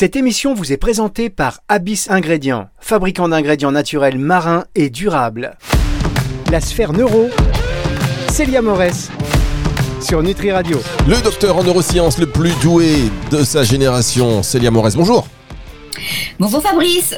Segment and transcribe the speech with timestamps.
[0.00, 5.58] Cette émission vous est présentée par Abyss Ingrédients, fabricant d'ingrédients naturels marins et durables.
[6.52, 7.28] La sphère neuro,
[8.30, 9.10] Célia Morès,
[10.00, 10.78] sur Nutri Radio.
[11.08, 14.94] Le docteur en neurosciences le plus doué de sa génération, Célia Morès.
[14.94, 15.26] Bonjour.
[16.38, 17.16] Bonjour Fabrice.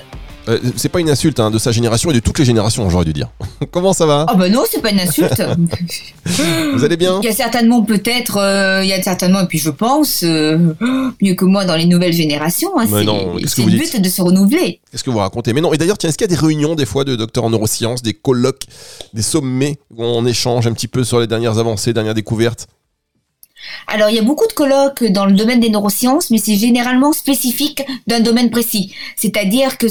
[0.51, 3.05] Euh, c'est pas une insulte hein, de sa génération et de toutes les générations, j'aurais
[3.05, 3.29] dû dire.
[3.71, 5.43] Comment ça va Oh bah non, c'est pas une insulte.
[6.75, 9.59] Vous allez bien Il y a certainement peut-être, euh, il y a certainement, et puis
[9.59, 10.59] je pense, euh,
[11.23, 12.79] mieux que moi dans les nouvelles générations.
[12.79, 13.05] Hein, Mais
[13.47, 14.81] c'est vous le but de se renouveler.
[14.91, 16.75] Qu'est-ce que vous racontez Mais non, et d'ailleurs, tiens, est-ce qu'il y a des réunions
[16.75, 18.65] des fois de docteurs en neurosciences, des colloques,
[19.15, 22.67] des sommets où on échange un petit peu sur les dernières avancées, dernières découvertes
[23.87, 27.13] Alors il y a beaucoup de colloques dans le domaine des neurosciences, mais c'est généralement
[27.13, 28.95] spécifique d'un domaine précis.
[29.17, 29.89] C'est-à-dire que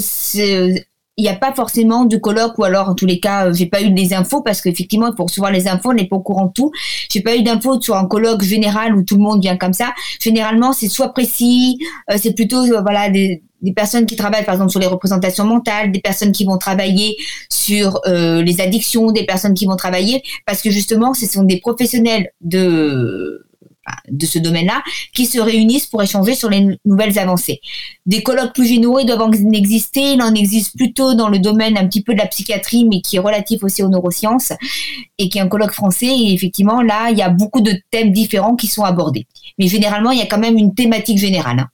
[1.20, 3.66] il n'y a pas forcément de colloque ou alors en tous les cas euh, j'ai
[3.66, 6.46] pas eu les infos parce qu'effectivement faut recevoir les infos on n'est pas au courant
[6.46, 6.72] de tout
[7.10, 9.92] j'ai pas eu d'infos sur un colloque général où tout le monde vient comme ça
[10.18, 11.78] généralement c'est soit précis
[12.10, 15.44] euh, c'est plutôt euh, voilà des, des personnes qui travaillent par exemple sur les représentations
[15.44, 17.16] mentales des personnes qui vont travailler
[17.50, 22.30] sur les addictions des personnes qui vont travailler parce que justement ce sont des professionnels
[22.40, 23.49] de
[24.08, 24.82] de ce domaine-là
[25.14, 27.60] qui se réunissent pour échanger sur les nouvelles avancées.
[28.06, 31.86] Des colloques plus généraux doivent en exister, il en existe plutôt dans le domaine un
[31.86, 34.52] petit peu de la psychiatrie, mais qui est relatif aussi aux neurosciences,
[35.18, 38.12] et qui est un colloque français, et effectivement, là, il y a beaucoup de thèmes
[38.12, 39.26] différents qui sont abordés.
[39.58, 41.66] Mais généralement, il y a quand même une thématique générale.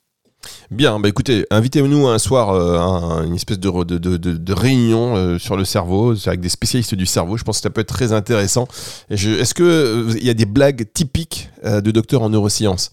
[0.70, 5.38] Bien, bah écoutez, invitez-nous un soir euh, à une espèce de, de, de- réunion euh,
[5.38, 7.36] sur le cerveau, avec des spécialistes du cerveau.
[7.36, 8.66] Je pense que ça peut être très intéressant.
[9.10, 12.92] Est-ce qu'il y a des blagues typiques euh, de docteurs en neurosciences?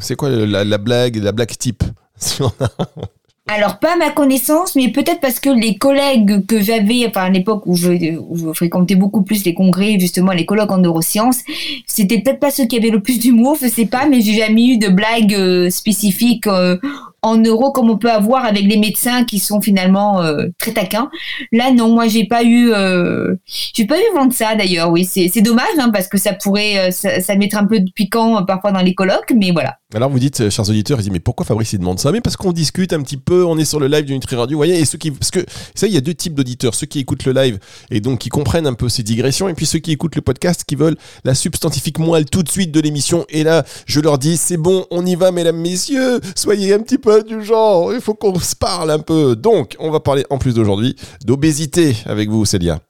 [0.00, 1.84] C'est quoi la, la blague, la blague type?
[3.48, 7.66] Alors, pas ma connaissance, mais peut-être parce que les collègues que j'avais, enfin, à l'époque
[7.66, 11.40] où je, où je fréquentais beaucoup plus les congrès, justement, les colloques en neurosciences,
[11.86, 14.66] c'était peut-être pas ceux qui avaient le plus d'humour, je sais pas, mais j'ai jamais
[14.66, 16.76] eu de blagues euh, spécifiques euh,
[17.22, 21.10] en neuro comme on peut avoir avec les médecins qui sont finalement euh, très taquins.
[21.52, 25.04] Là, non, moi, j'ai pas eu, euh, j'ai pas eu vent de ça, d'ailleurs, oui.
[25.04, 28.38] C'est dommage, hein, parce que ça pourrait, euh, ça, ça mettrait un peu de piquant
[28.38, 29.76] euh, parfois dans les colloques, mais voilà.
[29.92, 32.12] Alors vous dites, chers auditeurs, ils disent mais pourquoi Fabrice il demande ça?
[32.12, 34.56] Mais parce qu'on discute un petit peu, on est sur le live du Nutri Radio,
[34.56, 35.40] vous voyez, et ceux qui, parce que
[35.74, 37.58] ça, il y a deux types d'auditeurs, ceux qui écoutent le live
[37.90, 40.62] et donc qui comprennent un peu ces digressions, et puis ceux qui écoutent le podcast
[40.64, 43.24] qui veulent la substantifique moelle tout de suite de l'émission.
[43.30, 46.98] Et là, je leur dis, c'est bon, on y va, mesdames, messieurs, soyez un petit
[46.98, 49.36] peu du genre, il faut qu'on se parle un peu.
[49.36, 52.80] Donc, on va parler en plus d'aujourd'hui d'obésité avec vous, Célia.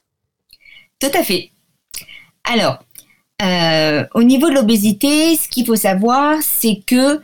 [1.00, 1.50] Tout à fait.
[2.44, 2.78] Alors,
[3.42, 7.20] euh, au niveau de l'obésité, ce qu'il faut savoir, c'est que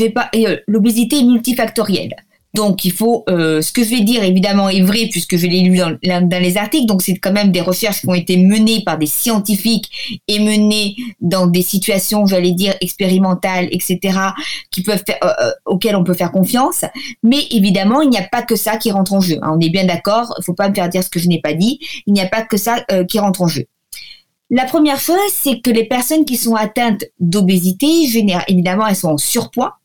[0.00, 2.14] euh, l'obésité est multifactorielle.
[2.56, 5.60] Donc, il faut, euh, ce que je vais dire évidemment est vrai puisque je l'ai
[5.60, 5.98] lu dans,
[6.40, 6.86] les articles.
[6.86, 10.96] Donc, c'est quand même des recherches qui ont été menées par des scientifiques et menées
[11.20, 14.18] dans des situations, j'allais dire expérimentales, etc.,
[14.88, 16.86] euh, euh, auxquelles on peut faire confiance.
[17.22, 19.38] Mais évidemment, il n'y a pas que ça qui rentre en jeu.
[19.42, 19.54] hein.
[19.54, 20.34] On est bien d'accord.
[20.38, 21.78] Il faut pas me faire dire ce que je n'ai pas dit.
[22.06, 23.66] Il n'y a pas que ça qui rentre en jeu.
[24.48, 27.86] La première chose, c'est que les personnes qui sont atteintes d'obésité,
[28.46, 29.78] évidemment, elles sont en surpoids.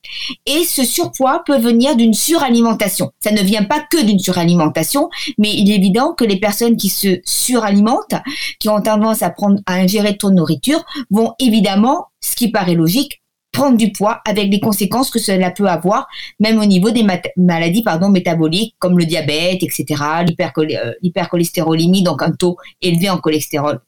[0.46, 3.12] Et ce surpoids peut venir d'une suralimentation.
[3.20, 6.90] Ça ne vient pas que d'une suralimentation, mais il est évident que les personnes qui
[6.90, 8.14] se suralimentent,
[8.60, 12.76] qui ont tendance à prendre, à ingérer trop de nourriture, vont évidemment, ce qui paraît
[12.76, 16.08] logique, prendre du poids avec les conséquences que cela peut avoir,
[16.40, 17.06] même au niveau des
[17.36, 23.82] maladies pardon, métaboliques comme le diabète, etc., euh, l'hypercholestérolémie, donc un taux élevé en cholestérol.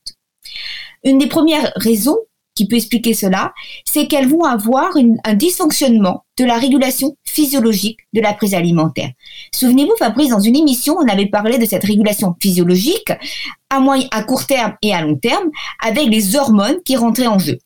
[1.04, 2.18] Une des premières raisons
[2.56, 3.52] qui peut expliquer cela,
[3.84, 4.92] c'est qu'elles vont avoir
[5.24, 9.10] un dysfonctionnement de la régulation physiologique de la prise alimentaire.
[9.52, 13.12] Souvenez-vous, Fabrice, dans une émission, on avait parlé de cette régulation physiologique
[13.72, 15.50] à, moyen, à court terme et à long terme
[15.84, 17.58] avec les hormones qui rentraient en jeu.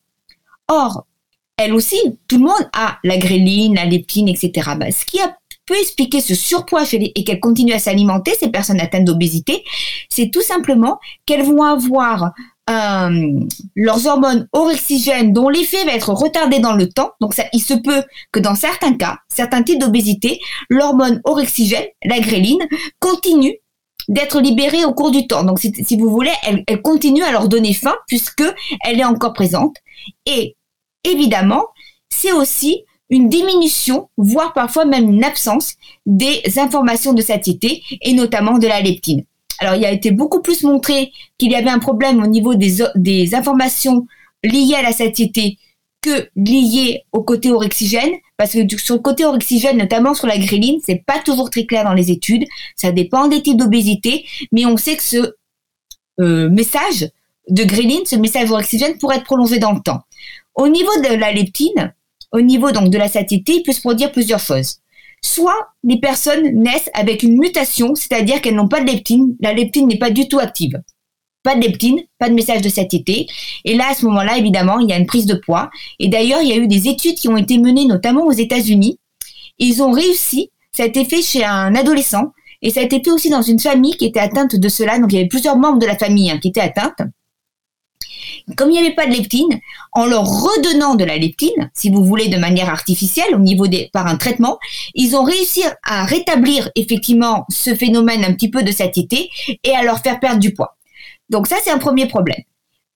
[0.69, 1.05] Or,
[1.57, 1.97] elle aussi,
[2.29, 4.71] tout le monde a la gréline, la leptine, etc.
[4.79, 8.31] Bah, ce qui a peut expliquer ce surpoids chez les- et qu'elles continuent à s'alimenter,
[8.39, 9.65] ces personnes atteintes d'obésité,
[10.07, 12.31] c'est tout simplement qu'elles vont avoir
[12.69, 13.39] euh,
[13.75, 17.11] leurs hormones orexigènes dont l'effet va être retardé dans le temps.
[17.21, 20.39] Donc ça, il se peut que dans certains cas, certains types d'obésité,
[20.69, 22.59] l'hormone orexigène, la gréline,
[22.99, 23.55] continue
[24.09, 25.43] d'être libérée au cours du temps.
[25.43, 28.43] Donc si, si vous voulez, elle, elle continue à leur donner faim puisque
[28.83, 29.75] elle est encore présente.
[30.25, 30.55] Et
[31.03, 31.65] évidemment,
[32.09, 35.75] c'est aussi une diminution, voire parfois même une absence
[36.05, 39.23] des informations de satiété et notamment de la leptine.
[39.59, 42.83] Alors, il a été beaucoup plus montré qu'il y avait un problème au niveau des,
[42.95, 44.05] des informations
[44.43, 45.57] liées à la satiété
[46.01, 50.79] que liées au côté orexigène, parce que sur le côté orexigène, notamment sur la gréline,
[50.85, 52.45] c'est pas toujours très clair dans les études.
[52.75, 55.33] Ça dépend des types d'obésité, mais on sait que ce
[56.19, 57.09] euh, message
[57.49, 60.01] de gréline, ce message orexigène pourrait être prolongé dans le temps.
[60.55, 61.93] Au niveau de la leptine,
[62.31, 64.79] au niveau donc de la satiété, il peut se produire plusieurs choses.
[65.21, 69.87] Soit les personnes naissent avec une mutation, c'est-à-dire qu'elles n'ont pas de leptine, la leptine
[69.87, 70.81] n'est pas du tout active.
[71.43, 73.27] Pas de leptine, pas de message de satiété.
[73.63, 75.69] Et là, à ce moment-là, évidemment, il y a une prise de poids.
[75.99, 78.99] Et d'ailleurs, il y a eu des études qui ont été menées notamment aux États-Unis.
[79.59, 83.11] Ils ont réussi, ça a été fait chez un adolescent, et ça a été fait
[83.11, 84.99] aussi dans une famille qui était atteinte de cela.
[84.99, 87.01] Donc, il y avait plusieurs membres de la famille hein, qui étaient atteintes.
[88.55, 89.59] Comme il n'y avait pas de leptine,
[89.93, 94.07] en leur redonnant de la leptine, si vous voulez de manière artificielle, au niveau par
[94.07, 94.57] un traitement,
[94.93, 99.29] ils ont réussi à rétablir effectivement ce phénomène un petit peu de satiété
[99.63, 100.77] et à leur faire perdre du poids.
[101.29, 102.41] Donc ça, c'est un premier problème.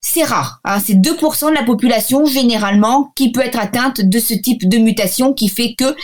[0.04, 4.34] C'est rare, hein, c'est 2% de la population généralement qui peut être atteinte de ce
[4.34, 5.96] type de mutation qui fait que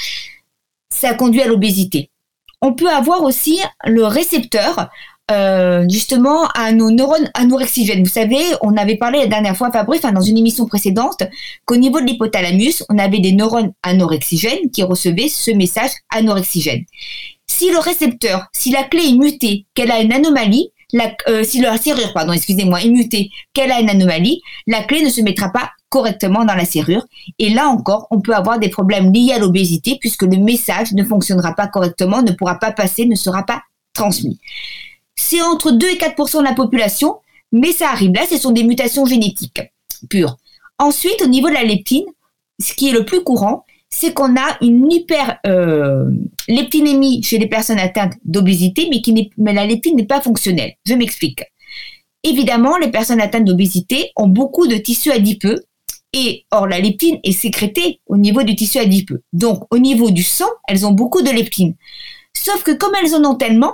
[0.89, 2.11] ça conduit à l'obésité.
[2.61, 4.89] On peut avoir aussi le récepteur
[5.29, 8.01] euh, justement à nos neurones anorexigènes.
[8.01, 11.23] Vous savez, on avait parlé la dernière fois, Fabrice, enfin, dans une émission précédente,
[11.65, 16.85] qu'au niveau de l'hypothalamus, on avait des neurones anorexigènes qui recevaient ce message anorexigène.
[17.45, 20.71] Si le récepteur, si la clé est mutée, qu'elle a une anomalie,
[21.27, 25.09] euh, si la serrure, pardon, excusez-moi, est mutée, qu'elle a une anomalie, la clé ne
[25.09, 27.05] se mettra pas correctement dans la serrure.
[27.37, 31.03] Et là encore, on peut avoir des problèmes liés à l'obésité puisque le message ne
[31.03, 33.61] fonctionnera pas correctement, ne pourra pas passer, ne sera pas
[33.93, 34.39] transmis
[35.17, 37.17] c'est entre 2 et 4% de la population,
[37.51, 38.13] mais ça arrive.
[38.13, 39.61] Là, ce sont des mutations génétiques
[40.09, 40.37] pures.
[40.79, 42.05] Ensuite, au niveau de la leptine,
[42.59, 46.05] ce qui est le plus courant, c'est qu'on a une hyper euh,
[46.47, 49.01] leptinémie chez les personnes atteintes d'obésité, mais,
[49.37, 50.73] mais la leptine n'est pas fonctionnelle.
[50.85, 51.43] Je m'explique.
[52.23, 55.63] Évidemment, les personnes atteintes d'obésité ont beaucoup de tissus adipeux,
[56.13, 59.23] et or la leptine est sécrétée au niveau du tissu adipeux.
[59.33, 61.75] Donc, au niveau du sang, elles ont beaucoup de leptine.
[62.33, 63.73] Sauf que comme elles en ont tellement,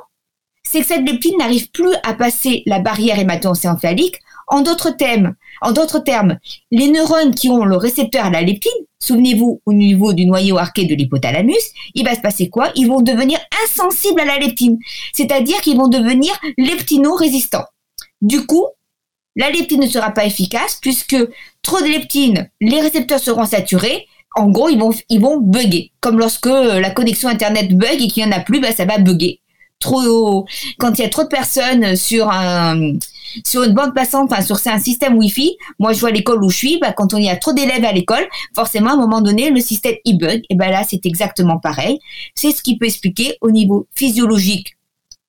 [0.64, 4.20] c'est que cette leptine n'arrive plus à passer la barrière hémato-encéphalique.
[4.48, 6.38] En d'autres termes, en d'autres termes,
[6.70, 10.86] les neurones qui ont le récepteur à la leptine, souvenez-vous au niveau du noyau arqué
[10.86, 12.72] de l'hypothalamus, il va se passer quoi?
[12.76, 14.80] Ils vont devenir insensibles à la leptine,
[15.14, 17.66] c'est-à-dire qu'ils vont devenir leptino-résistants.
[18.22, 18.66] Du coup,
[19.36, 21.18] la leptine ne sera pas efficace puisque
[21.62, 24.08] trop de leptine, les récepteurs seront saturés.
[24.36, 25.92] En gros, ils vont, ils vont bugger.
[26.02, 28.98] Comme lorsque la connexion Internet bug et qu'il n'y en a plus, bah, ça va
[28.98, 29.40] bugger
[29.80, 30.46] trop,
[30.78, 32.94] quand il y a trop de personnes sur un,
[33.46, 36.58] sur une bande passante, enfin sur un système Wi-Fi, moi je vois l'école où je
[36.58, 38.26] suis, bah, quand on y a trop d'élèves à l'école,
[38.56, 40.42] forcément à un moment donné le système e bug.
[40.50, 42.00] Et ben là c'est exactement pareil.
[42.36, 44.78] C'est ce qui peut expliquer au niveau physiologique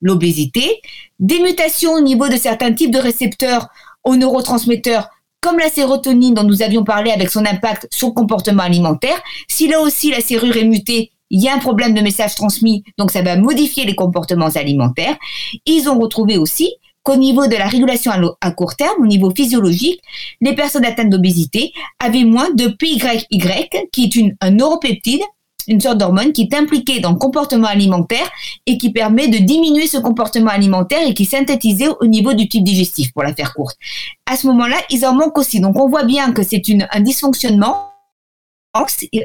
[0.01, 0.81] l'obésité,
[1.19, 3.69] des mutations au niveau de certains types de récepteurs
[4.05, 5.09] aux neurotransmetteurs
[5.41, 9.21] comme la sérotonine dont nous avions parlé avec son impact sur le comportement alimentaire.
[9.47, 12.85] Si là aussi la serrure est mutée, il y a un problème de message transmis,
[12.97, 15.17] donc ça va modifier les comportements alimentaires.
[15.67, 16.73] Ils ont retrouvé aussi
[17.03, 20.01] qu'au niveau de la régulation à, court terme, au niveau physiologique,
[20.41, 23.19] les personnes atteintes d'obésité avaient moins de PYY,
[23.93, 25.23] qui est une, un neuropeptide,
[25.67, 28.31] une sorte d'hormone qui est impliquée dans le comportement alimentaire
[28.67, 32.49] et qui permet de diminuer ce comportement alimentaire et qui est synthétisé au niveau du
[32.49, 33.77] tube digestif, pour la faire courte.
[34.31, 35.59] À ce moment-là, ils en manquent aussi.
[35.59, 37.91] Donc on voit bien que c'est un dysfonctionnement.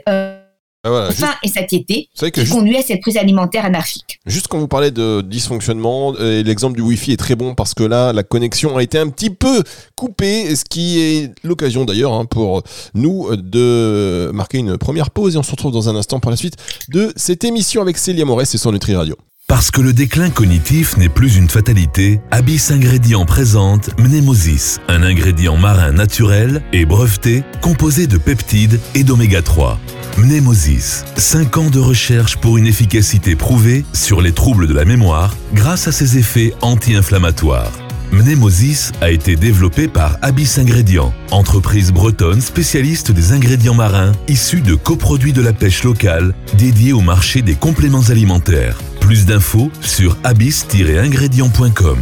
[0.09, 0.38] Euh,
[0.85, 4.19] ah, faim et satiété qui conduit à cette prise alimentaire anarchique.
[4.25, 7.83] Juste quand vous parlez de dysfonctionnement, euh, l'exemple du Wi-Fi est très bon parce que
[7.83, 9.63] là, la connexion a été un petit peu
[9.95, 15.37] coupée, ce qui est l'occasion d'ailleurs hein, pour nous de marquer une première pause et
[15.37, 16.55] on se retrouve dans un instant pour la suite
[16.89, 19.17] de cette émission avec Célia Morès et son Nutri Radio.
[19.49, 25.57] Parce que le déclin cognitif n'est plus une fatalité, Abyss Ingrédients présente Mnemosis, un ingrédient
[25.57, 29.79] marin naturel et breveté composé de peptides et d'oméga 3.
[30.17, 35.35] Mnemosis, 5 ans de recherche pour une efficacité prouvée sur les troubles de la mémoire
[35.53, 37.71] grâce à ses effets anti-inflammatoires.
[38.11, 44.75] Mnemosis a été développé par Abyss Ingrédients, entreprise bretonne spécialiste des ingrédients marins issus de
[44.75, 48.77] coproduits de la pêche locale dédiés au marché des compléments alimentaires.
[48.99, 51.97] Plus d'infos sur abyss-ingrédients.com.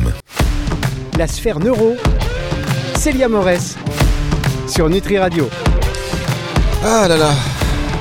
[1.17, 1.95] La sphère neuro,
[2.97, 3.75] Célia Morès,
[4.67, 5.49] sur Nutri Radio.
[6.83, 7.31] Ah là là,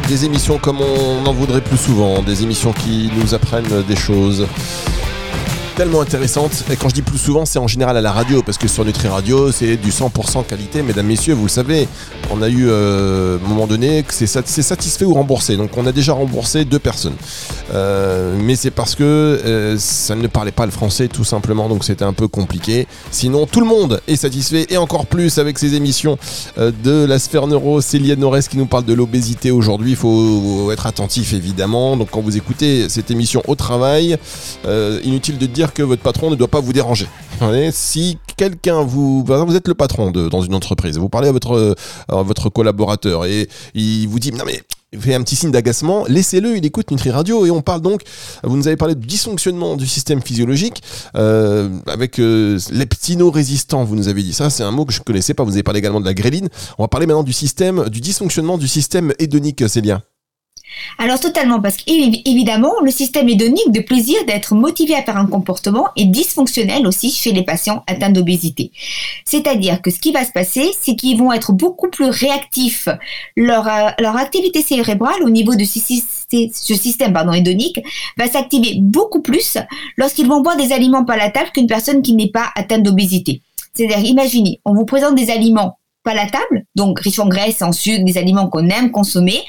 [0.09, 4.47] des émissions comme on en voudrait plus souvent, des émissions qui nous apprennent des choses
[5.77, 6.65] tellement intéressantes.
[6.71, 8.85] Et quand je dis plus souvent, c'est en général à la radio, parce que sur
[8.85, 11.87] Nutri Radio, c'est du 100% qualité, mesdames, messieurs, vous le savez.
[12.31, 15.57] On a eu, euh, un moment donné, que c'est satisfait ou remboursé.
[15.57, 17.17] Donc on a déjà remboursé deux personnes.
[17.75, 21.85] Euh, mais c'est parce que euh, ça ne parlait pas le français, tout simplement, donc
[21.85, 22.87] c'était un peu compliqué.
[23.11, 26.17] Sinon, tout le monde est satisfait, et encore plus avec ces émissions
[26.57, 27.83] de la sphère neuro.
[27.83, 29.91] Célia Norès qui nous parle de l'obésité aujourd'hui.
[29.91, 31.99] Il faut être attentif, évidemment.
[31.99, 34.17] Donc quand vous écoutez cette émission au travail,
[35.05, 37.07] inutile de dire que votre patron ne doit pas vous déranger.
[37.71, 41.77] Si quelqu'un vous, vous êtes le patron dans une entreprise, vous parlez à votre,
[42.09, 44.63] votre collaborateur et il vous dit non mais
[45.01, 48.03] fait un petit signe d'agacement, laissez-le, il écoute Nutri Radio et on parle donc,
[48.45, 50.83] vous nous avez parlé du dysfonctionnement du système physiologique
[51.17, 55.05] euh, avec euh, leptino-résistant, vous nous avez dit ça, c'est un mot que je ne
[55.05, 56.49] connaissais pas, vous avez parlé également de la gréline.
[56.79, 60.03] On va parler maintenant du système, du dysfonctionnement du système hédonique, Célia.
[60.99, 65.89] Alors totalement, parce qu'évidemment, le système hédonique de plaisir d'être motivé à faire un comportement
[65.97, 68.71] est dysfonctionnel aussi chez les patients atteints d'obésité.
[69.25, 72.89] C'est-à-dire que ce qui va se passer, c'est qu'ils vont être beaucoup plus réactifs.
[73.37, 77.81] Leur, euh, activité cérébrale au niveau de ce, système pardon, hédonique
[78.17, 79.59] va s'activer beaucoup plus
[79.97, 83.43] lorsqu'ils vont boire des aliments palatables qu'une personne qui n'est pas atteinte d'obésité.
[83.75, 88.17] C'est-à-dire, imaginez, on vous présente des aliments palatable, donc riche en graisse, en sucre, des
[88.17, 89.43] aliments qu'on aime consommer,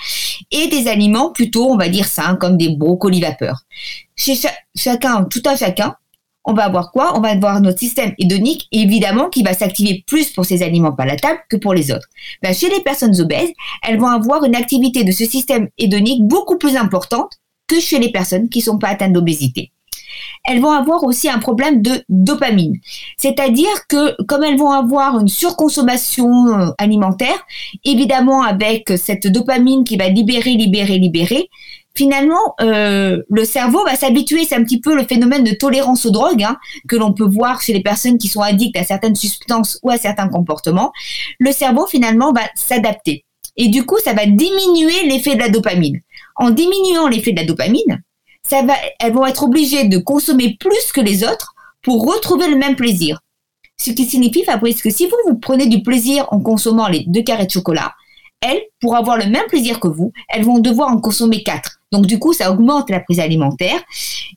[0.51, 3.61] et des aliments plutôt, on va dire sains, comme des brocolis vapeur.
[4.15, 4.35] Chez
[4.75, 5.95] chacun, tout un chacun,
[6.45, 7.17] on va avoir quoi?
[7.17, 11.39] On va avoir notre système hédonique, évidemment, qui va s'activer plus pour ces aliments palatables
[11.49, 12.07] que pour les autres.
[12.41, 13.51] Ben, chez les personnes obèses,
[13.83, 17.33] elles vont avoir une activité de ce système hédonique beaucoup plus importante
[17.67, 19.71] que chez les personnes qui ne sont pas atteintes d'obésité
[20.45, 22.75] elles vont avoir aussi un problème de dopamine.
[23.17, 27.45] C'est-à-dire que comme elles vont avoir une surconsommation euh, alimentaire,
[27.83, 31.49] évidemment avec cette dopamine qui va libérer, libérer, libérer,
[31.97, 34.45] finalement, euh, le cerveau va s'habituer.
[34.45, 36.57] C'est un petit peu le phénomène de tolérance aux drogues hein,
[36.87, 39.97] que l'on peut voir chez les personnes qui sont addictes à certaines substances ou à
[39.97, 40.91] certains comportements.
[41.39, 43.25] Le cerveau, finalement, va s'adapter.
[43.57, 45.99] Et du coup, ça va diminuer l'effet de la dopamine.
[46.35, 48.03] En diminuant l'effet de la dopamine,
[48.51, 53.19] elles vont être obligées de consommer plus que les autres pour retrouver le même plaisir.
[53.79, 57.21] Ce qui signifie, Fabrice, que si vous, vous prenez du plaisir en consommant les deux
[57.21, 57.93] carrés de chocolat,
[58.41, 61.79] elles, pour avoir le même plaisir que vous, elles vont devoir en consommer quatre.
[61.91, 63.81] Donc du coup, ça augmente la prise alimentaire.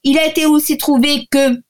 [0.04, 1.60] Il a été aussi trouvé que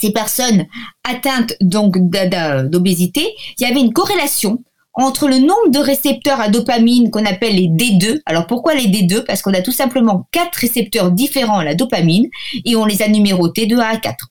[0.00, 0.66] ces personnes
[1.04, 4.62] atteintes donc d'obésité, il y avait une corrélation
[4.94, 8.20] entre le nombre de récepteurs à dopamine qu'on appelle les D2.
[8.26, 12.28] Alors pourquoi les D2 Parce qu'on a tout simplement quatre récepteurs différents à la dopamine
[12.64, 14.28] et on les a numérotés de 1 à 4.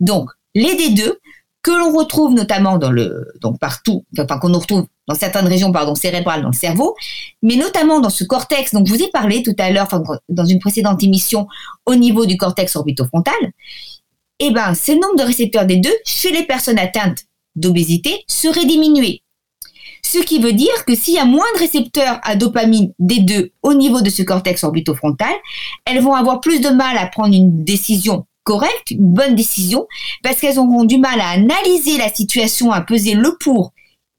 [0.00, 1.14] Donc les D2
[1.62, 5.96] que l'on retrouve notamment dans le donc partout, enfin qu'on retrouve dans certaines régions pardon
[5.96, 6.94] cérébrales dans le cerveau,
[7.42, 9.88] mais notamment dans ce cortex dont je vous ai parlé tout à l'heure
[10.28, 11.48] dans une précédente émission
[11.84, 13.34] au niveau du cortex orbitofrontal.
[14.38, 17.24] Eh ben, ce nombre de récepteurs D2 chez les personnes atteintes
[17.56, 19.22] d'obésité serait diminué.
[20.08, 23.50] Ce qui veut dire que s'il y a moins de récepteurs à dopamine des deux
[23.64, 25.34] au niveau de ce cortex orbitofrontal,
[25.84, 29.88] elles vont avoir plus de mal à prendre une décision correcte, une bonne décision,
[30.22, 33.72] parce qu'elles auront du mal à analyser la situation, à peser le pour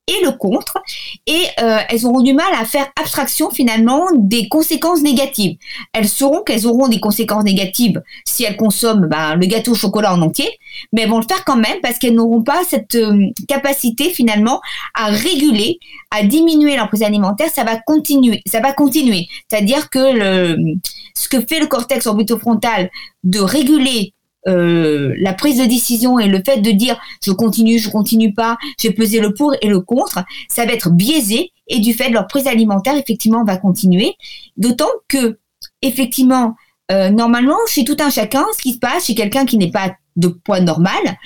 [0.07, 0.77] et le contre,
[1.25, 5.57] et euh, elles auront du mal à faire abstraction finalement des conséquences négatives.
[5.93, 10.13] Elles sauront qu'elles auront des conséquences négatives si elles consomment ben, le gâteau au chocolat
[10.13, 10.49] en entier,
[10.93, 14.61] mais elles vont le faire quand même parce qu'elles n'auront pas cette euh, capacité finalement
[14.93, 15.79] à réguler,
[16.11, 17.49] à diminuer leur prise alimentaire.
[17.53, 19.27] Ça va continuer, ça va continuer.
[19.49, 20.77] C'est-à-dire que le,
[21.15, 22.89] ce que fait le cortex orbitofrontal
[23.23, 24.13] de réguler
[24.47, 28.57] euh, la prise de décision et le fait de dire je continue, je continue pas,
[28.79, 32.13] j'ai pesé le pour et le contre, ça va être biaisé et du fait de
[32.13, 34.15] leur prise alimentaire effectivement va continuer.
[34.55, 35.39] D'autant que
[35.81, 36.55] effectivement
[36.91, 39.93] euh, normalement chez tout un chacun, ce qui se passe chez quelqu'un qui n'est pas
[40.15, 41.17] de poids normal,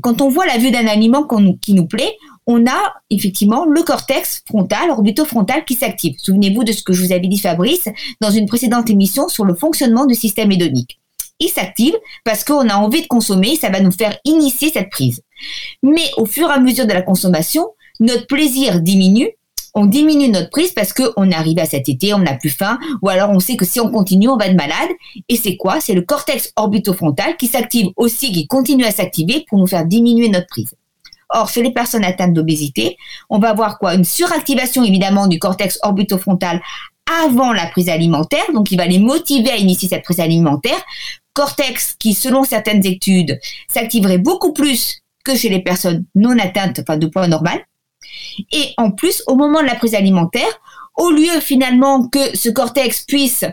[0.00, 1.26] quand on voit la vue d'un aliment
[1.60, 6.14] qui nous plaît, on a effectivement le cortex frontal, orbitofrontal qui s'active.
[6.18, 7.88] Souvenez-vous de ce que je vous avais dit Fabrice
[8.20, 10.98] dans une précédente émission sur le fonctionnement du système hédonique
[11.40, 15.22] il s'active parce qu'on a envie de consommer, ça va nous faire initier cette prise.
[15.82, 17.66] Mais au fur et à mesure de la consommation,
[18.00, 19.30] notre plaisir diminue,
[19.74, 23.08] on diminue notre prise parce qu'on arrive à cet été, on n'a plus faim, ou
[23.08, 24.88] alors on sait que si on continue, on va être malade.
[25.28, 25.80] Et c'est quoi?
[25.80, 30.28] C'est le cortex orbitofrontal qui s'active aussi, qui continue à s'activer pour nous faire diminuer
[30.28, 30.74] notre prise.
[31.30, 32.96] Or, chez les personnes atteintes d'obésité,
[33.28, 33.94] on va avoir quoi?
[33.94, 36.62] Une suractivation évidemment du cortex orbitofrontal
[37.22, 40.82] avant la prise alimentaire, donc il va les motiver à initier cette prise alimentaire
[41.38, 43.38] cortex qui, selon certaines études,
[43.72, 47.60] s'activerait beaucoup plus que chez les personnes non atteintes enfin, de poids normal.
[48.50, 50.52] Et en plus, au moment de la prise alimentaire,
[50.96, 53.44] au lieu finalement que ce cortex puisse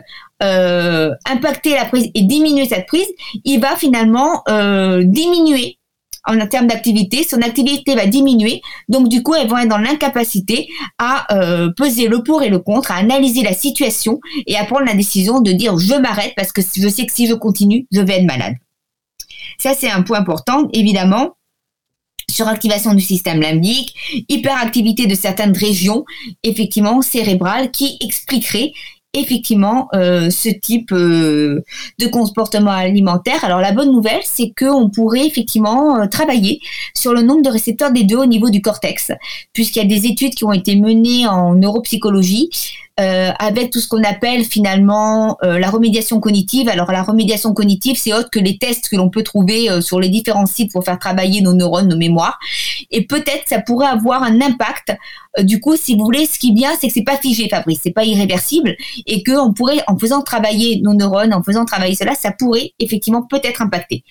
[0.42, 3.06] euh, impacter la prise et diminuer cette prise,
[3.44, 5.78] il va finalement euh, diminuer
[6.26, 8.60] en termes d'activité, son activité va diminuer.
[8.88, 10.68] Donc du coup, elles vont être dans l'incapacité
[10.98, 14.86] à euh, peser le pour et le contre, à analyser la situation et à prendre
[14.86, 18.00] la décision de dire je m'arrête parce que je sais que si je continue, je
[18.00, 18.54] vais être malade.
[19.58, 21.32] Ça, c'est un point important, évidemment
[22.28, 23.94] suractivation du système limbique,
[24.28, 26.04] hyperactivité de certaines régions,
[26.42, 28.72] effectivement, cérébrales, qui expliquerait
[29.14, 31.64] effectivement euh, ce type euh,
[31.98, 33.44] de comportement alimentaire.
[33.44, 36.60] Alors la bonne nouvelle, c'est qu'on pourrait effectivement euh, travailler
[36.94, 39.12] sur le nombre de récepteurs des deux au niveau du cortex,
[39.52, 42.50] puisqu'il y a des études qui ont été menées en neuropsychologie
[42.98, 46.70] euh, avec tout ce qu'on appelle finalement euh, la remédiation cognitive.
[46.70, 50.00] Alors la remédiation cognitive, c'est autre que les tests que l'on peut trouver euh, sur
[50.00, 52.38] les différents sites pour faire travailler nos neurones, nos mémoires.
[52.90, 54.96] Et peut-être ça pourrait avoir un impact.
[55.40, 57.80] du coup, si vous voulez, ce qui est bien, c'est que c'est pas figé, Fabrice,
[57.82, 58.74] c'est pas irréversible,
[59.04, 62.72] et que on pourrait, en faisant travailler nos neurones, en faisant travailler cela, ça pourrait
[62.78, 64.04] effectivement peut-être impacter.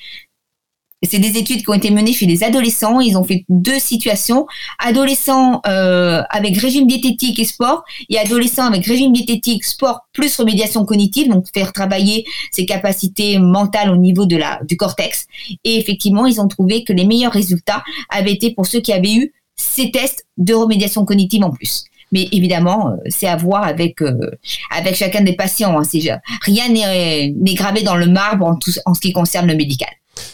[1.03, 2.99] C'est des études qui ont été menées chez des adolescents.
[2.99, 4.47] Ils ont fait deux situations
[4.79, 10.85] adolescents euh, avec régime diététique et sport, et adolescents avec régime diététique, sport plus remédiation
[10.85, 15.27] cognitive, donc faire travailler ses capacités mentales au niveau de la du cortex.
[15.63, 19.13] Et effectivement, ils ont trouvé que les meilleurs résultats avaient été pour ceux qui avaient
[19.13, 21.85] eu ces tests de remédiation cognitive en plus.
[22.11, 24.31] Mais évidemment, euh, c'est à voir avec euh,
[24.71, 25.77] avec chacun des patients.
[25.79, 29.89] Hein, rien n'est gravé dans le marbre en, tout, en ce qui concerne le médical.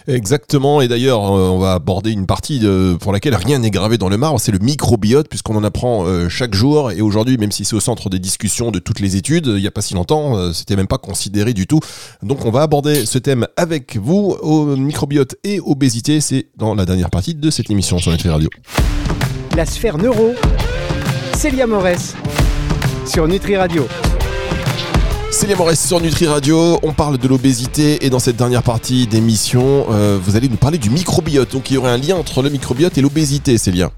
[0.08, 2.62] Exactement, et d'ailleurs, euh, on va aborder une partie
[3.00, 6.30] pour laquelle rien n'est gravé dans le marbre, c'est le microbiote, puisqu'on en apprend euh,
[6.30, 6.92] chaque jour.
[6.92, 9.68] Et aujourd'hui, même si c'est au centre des discussions de toutes les études, il n'y
[9.68, 11.80] a pas si longtemps, euh, c'était même pas considéré du tout.
[12.24, 16.22] Donc, on va aborder ce thème avec vous, au microbiote et obésité.
[16.22, 18.50] C'est dans la dernière partie de cette émission sur Nutri Radio.
[19.56, 20.34] La sphère neuro,
[21.36, 22.16] Célia Morès,
[23.06, 23.88] sur Nutri Radio.
[25.32, 29.86] Célia Morès sur Nutri Radio, on parle de l'obésité et dans cette dernière partie d'émission,
[29.90, 31.54] euh, vous allez nous parler du microbiote.
[31.54, 33.92] Donc il y aurait un lien entre le microbiote et l'obésité, Célia.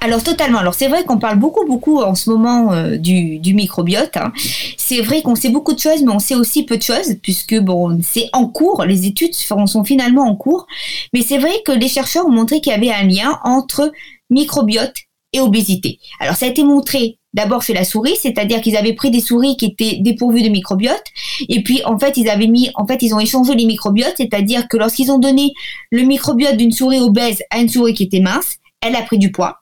[0.00, 0.58] Alors totalement.
[0.58, 4.16] Alors c'est vrai qu'on parle beaucoup beaucoup en ce moment euh, du, microbiote.
[4.16, 4.32] Hein.
[4.76, 7.58] C'est vrai qu'on sait beaucoup de choses, mais on sait aussi peu de choses puisque
[7.58, 8.84] bon c'est en cours.
[8.84, 10.68] Les études sont finalement en cours,
[11.12, 13.92] mais c'est vrai que les chercheurs ont montré qu'il y avait un lien entre
[14.30, 14.94] microbiote
[15.32, 15.98] et obésité.
[16.20, 19.56] Alors ça a été montré d'abord chez la souris, c'est-à-dire qu'ils avaient pris des souris
[19.56, 21.04] qui étaient dépourvues de microbiote,
[21.48, 24.66] et puis en fait ils avaient mis, en fait ils ont échangé les microbiotes, c'est-à-dire
[24.68, 25.52] que lorsqu'ils ont donné
[25.90, 29.30] le microbiote d'une souris obèse à une souris qui était mince, elle a pris du
[29.30, 29.60] poids.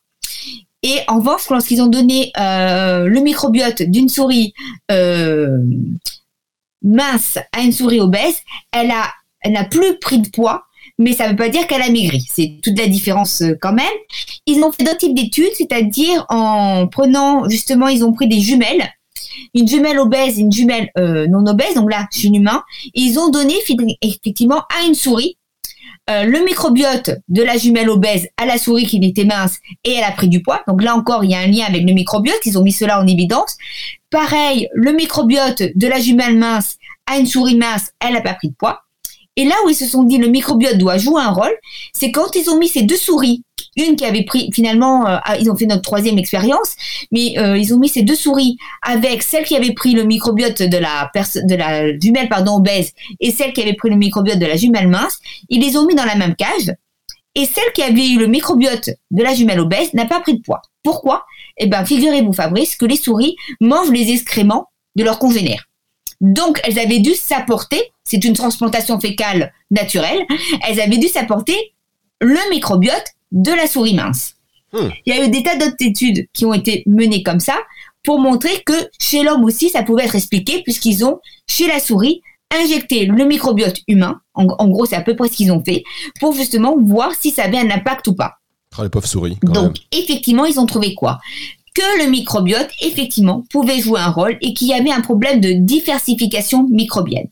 [0.82, 4.52] Et en revanche, lorsqu'ils ont donné euh, le microbiote d'une souris
[4.92, 5.58] euh,
[6.82, 8.36] mince à une souris obèse,
[8.72, 8.92] elle
[9.52, 10.66] n'a plus pris de poids
[10.98, 12.24] mais ça ne veut pas dire qu'elle a maigri.
[12.30, 13.86] C'est toute la différence euh, quand même.
[14.46, 18.88] Ils ont fait d'autres types d'études, c'est-à-dire en prenant justement, ils ont pris des jumelles,
[19.54, 22.62] une jumelle obèse, une jumelle euh, non obèse, donc là, chez un humain.
[22.94, 23.54] ils ont donné
[24.02, 25.36] effectivement à une souris
[26.08, 30.04] euh, le microbiote de la jumelle obèse à la souris qui était mince et elle
[30.04, 30.62] a pris du poids.
[30.68, 32.38] Donc là encore, il y a un lien avec le microbiote.
[32.44, 33.56] Ils ont mis cela en évidence.
[34.10, 38.50] Pareil, le microbiote de la jumelle mince à une souris mince, elle n'a pas pris
[38.50, 38.85] de poids.
[39.36, 41.54] Et là où ils se sont dit le microbiote doit jouer un rôle,
[41.92, 43.42] c'est quand ils ont mis ces deux souris,
[43.76, 46.74] une qui avait pris finalement, euh, ah, ils ont fait notre troisième expérience,
[47.12, 50.62] mais euh, ils ont mis ces deux souris avec celle qui avait pris le microbiote
[50.62, 54.88] de la jumelle pardon obèse et celle qui avait pris le microbiote de la jumelle
[54.88, 55.18] mince,
[55.50, 56.72] ils les ont mis dans la même cage.
[57.34, 60.40] Et celle qui avait eu le microbiote de la jumelle obèse n'a pas pris de
[60.40, 60.62] poids.
[60.82, 61.26] Pourquoi?
[61.58, 65.66] Eh bien, figurez-vous, Fabrice, que les souris mangent les excréments de leurs congénères.
[66.20, 70.24] Donc, elles avaient dû s'apporter, c'est une transplantation fécale naturelle,
[70.66, 71.74] elles avaient dû s'apporter
[72.20, 74.34] le microbiote de la souris mince.
[74.72, 74.88] Hmm.
[75.04, 77.56] Il y a eu des tas d'autres études qui ont été menées comme ça
[78.02, 82.22] pour montrer que chez l'homme aussi, ça pouvait être expliqué puisqu'ils ont, chez la souris,
[82.54, 85.82] injecté le microbiote humain, en, gros c'est à peu près ce qu'ils ont fait,
[86.20, 88.34] pour justement voir si ça avait un impact ou pas.
[88.78, 89.38] Ah, les pauvres souris.
[89.42, 91.18] Donc, effectivement, ils ont trouvé quoi?
[91.76, 95.52] Que le microbiote, effectivement, pouvait jouer un rôle et qu'il y avait un problème de
[95.52, 97.28] diversification microbienne.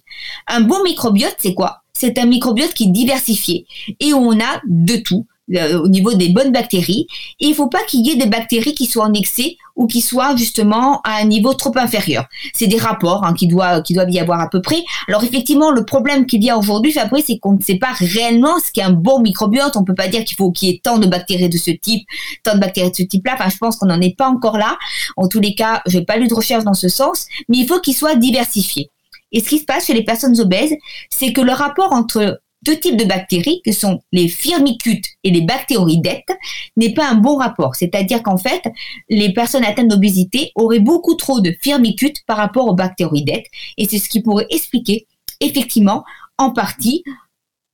[0.48, 1.80] Un bon microbiote, c'est quoi?
[1.94, 3.66] C'est un microbiote qui est diversifié
[4.00, 7.06] et où on a de tout, euh, au niveau des bonnes bactéries.
[7.38, 10.00] Et il faut pas qu'il y ait des bactéries qui soient en excès ou qui
[10.00, 12.26] soient justement à un niveau trop inférieur.
[12.54, 14.82] C'est des rapports hein, qui, doivent, qui doivent y avoir à peu près.
[15.06, 18.58] Alors effectivement, le problème qu'il y a aujourd'hui, Fabrice, c'est qu'on ne sait pas réellement
[18.58, 19.76] ce qu'est un bon microbiote.
[19.76, 22.06] On peut pas dire qu'il faut qu'il y ait tant de bactéries de ce type,
[22.42, 23.34] tant de bactéries de ce type-là.
[23.34, 24.78] Enfin, je pense qu'on n'en est pas encore là.
[25.18, 27.80] En tous les cas, j'ai pas lu de recherche dans ce sens, mais il faut
[27.80, 28.90] qu'il soit diversifié.
[29.34, 30.74] Et ce qui se passe chez les personnes obèses,
[31.10, 35.42] c'est que le rapport entre deux types de bactéries, que sont les firmicutes et les
[35.42, 36.32] bactériodètes,
[36.76, 37.74] n'est pas un bon rapport.
[37.74, 38.62] C'est-à-dire qu'en fait,
[39.08, 43.46] les personnes atteintes d'obésité auraient beaucoup trop de firmicutes par rapport aux bactériodètes,
[43.78, 45.06] et c'est ce qui pourrait expliquer
[45.40, 46.04] effectivement
[46.38, 47.04] en partie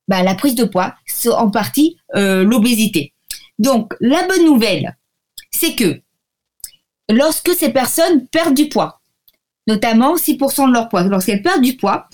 [0.07, 3.13] bah, la prise de poids, en partie euh, l'obésité.
[3.59, 4.97] Donc la bonne nouvelle,
[5.51, 6.01] c'est que
[7.09, 9.00] lorsque ces personnes perdent du poids,
[9.71, 11.03] notamment 6% de leur poids.
[11.03, 12.07] Lorsqu'elles perdent du poids,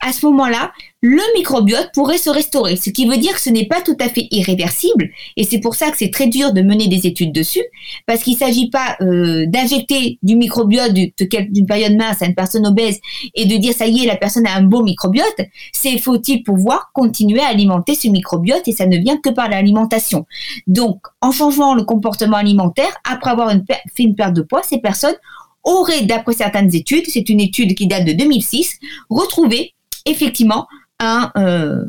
[0.00, 3.66] à ce moment-là, le microbiote pourrait se restaurer, ce qui veut dire que ce n'est
[3.66, 6.88] pas tout à fait irréversible, et c'est pour ça que c'est très dur de mener
[6.88, 7.62] des études dessus,
[8.06, 12.66] parce qu'il ne s'agit pas euh, d'injecter du microbiote d'une période mince à une personne
[12.66, 13.00] obèse
[13.34, 15.40] et de dire ça y est, la personne a un bon microbiote,
[15.72, 20.24] c'est faut-il pouvoir continuer à alimenter ce microbiote, et ça ne vient que par l'alimentation.
[20.66, 23.52] Donc, en changeant le comportement alimentaire, après avoir
[23.94, 25.16] fait une perte de poids, ces personnes
[25.64, 28.78] aurait, d'après certaines études, c'est une étude qui date de 2006,
[29.10, 29.74] retrouvé
[30.06, 30.66] effectivement
[31.00, 31.84] un euh,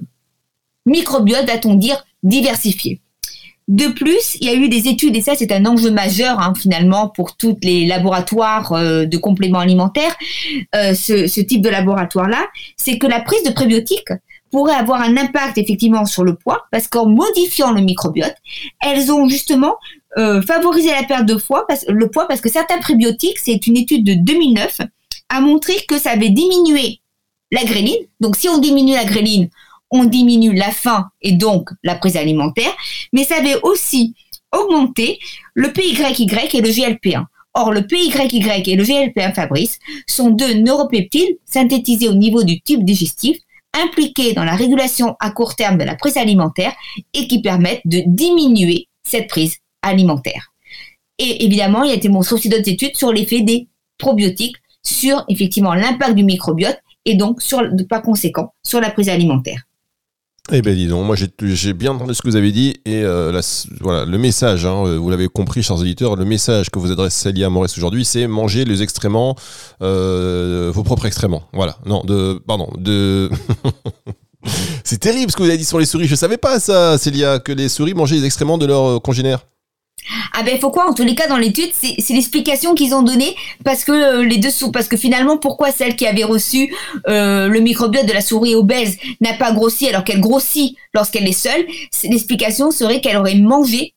[0.86, 3.02] microbiote, va-t-on dire, diversifié.
[3.68, 6.54] De plus, il y a eu des études, et ça c'est un enjeu majeur hein,
[6.56, 10.16] finalement pour tous les laboratoires euh, de compléments alimentaires,
[10.76, 12.46] euh, ce, ce, type de laboratoire-là,
[12.78, 14.12] c'est que la prise de prébiotiques
[14.52, 18.36] pourrait avoir un impact effectivement sur le poids, parce qu'en modifiant le microbiote,
[18.82, 19.76] elles ont justement
[20.18, 23.78] euh, favorisé la perte de poids, parce, le poids, parce que certains prébiotiques, c'est une
[23.78, 24.82] étude de 2009,
[25.30, 27.02] a montré que ça avait diminué
[27.52, 28.06] la gréline.
[28.20, 29.50] Donc si on diminue la gréline,
[29.92, 32.74] on diminue la faim et donc la prise alimentaire,
[33.14, 34.16] mais ça avait aussi
[34.52, 35.20] augmenté
[35.54, 35.96] le PYY
[36.54, 37.26] et le GLP1.
[37.54, 38.12] Or, le PYY
[38.66, 43.38] et le GLP1 Fabrice sont deux neuropeptides synthétisés au niveau du tube digestif,
[43.74, 46.74] impliqués dans la régulation à court terme de la prise alimentaire
[47.14, 50.54] et qui permettent de diminuer cette prise alimentaire.
[51.18, 53.68] Et évidemment, il y a été aussi d'autres études sur l'effet des
[53.98, 59.62] probiotiques sur effectivement l'impact du microbiote et donc sur, par conséquent sur la prise alimentaire.
[60.52, 63.42] Eh ben dis donc, moi j'ai bien entendu ce que vous avez dit et euh,
[63.82, 67.16] voilà le message, hein, euh, vous l'avez compris, chers auditeurs, le message que vous adresse
[67.16, 69.36] Célia Morès aujourd'hui, c'est manger les excréments,
[69.82, 71.42] euh, vos propres excréments.
[71.52, 73.32] Voilà, non, de, pardon, de.
[74.84, 76.06] c'est terrible ce que vous avez dit sur les souris.
[76.06, 79.48] Je savais pas ça, Célia, que les souris mangeaient les excréments de leurs congénères.
[80.34, 83.36] Ah ben faut quoi En tous les cas, dans l'étude, c'est l'explication qu'ils ont donnée
[83.64, 86.74] parce que euh, les dessous, parce que finalement, pourquoi celle qui avait reçu
[87.08, 91.32] euh, le microbiote de la souris obèse n'a pas grossi alors qu'elle grossit lorsqu'elle est
[91.32, 91.66] seule
[92.04, 93.94] L'explication serait qu'elle aurait mangé.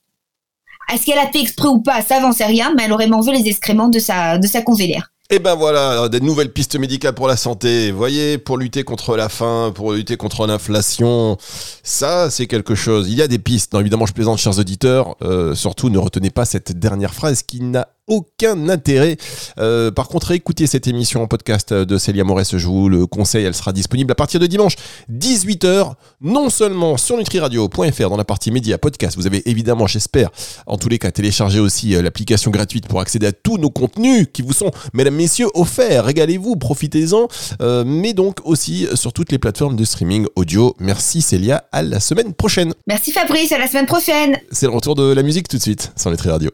[0.92, 3.32] Est-ce qu'elle a fait exprès ou pas Ça, j'en sais rien, mais elle aurait mangé
[3.32, 5.10] les excréments de sa de sa congénère.
[5.30, 7.90] Et ben voilà, des nouvelles pistes médicales pour la santé.
[7.90, 11.36] Vous voyez, pour lutter contre la faim, pour lutter contre l'inflation,
[11.82, 13.10] ça c'est quelque chose.
[13.10, 13.74] Il y a des pistes.
[13.74, 15.16] Non, évidemment, je plaisante, chers auditeurs.
[15.20, 19.16] Euh, surtout, ne retenez pas cette dernière phrase qui n'a aucun intérêt.
[19.58, 23.44] Euh, par contre, écoutez cette émission en podcast de Célia Morès, je vous le conseille,
[23.44, 24.76] elle sera disponible à partir de dimanche
[25.12, 29.16] 18h, non seulement sur nutriradio.fr dans la partie média podcast.
[29.16, 30.30] Vous avez évidemment, j'espère,
[30.66, 34.26] en tous les cas, téléchargé aussi euh, l'application gratuite pour accéder à tous nos contenus
[34.32, 36.04] qui vous sont, mesdames, messieurs, offerts.
[36.04, 37.28] Régalez-vous, profitez-en,
[37.60, 40.74] euh, mais donc aussi sur toutes les plateformes de streaming audio.
[40.80, 42.72] Merci Célia, à la semaine prochaine.
[42.86, 44.38] Merci Fabrice, à la semaine prochaine.
[44.50, 46.50] C'est le retour de la musique tout de suite sur Nutri Radio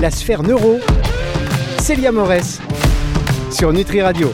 [0.00, 0.80] la sphère neuro,
[1.78, 2.58] Célia Morès,
[3.50, 4.28] sur Nutri Radio.